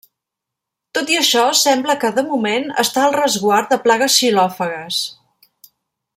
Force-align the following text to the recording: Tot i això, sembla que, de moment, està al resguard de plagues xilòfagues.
Tot 0.99 1.11
i 1.15 1.19
això, 1.19 1.43
sembla 1.59 1.97
que, 2.05 2.11
de 2.15 2.23
moment, 2.31 2.65
està 2.85 3.05
al 3.05 3.13
resguard 3.19 3.73
de 3.75 3.81
plagues 3.85 4.17
xilòfagues. 4.23 5.03